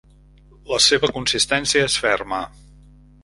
[0.69, 2.43] La seva consistència és ferma.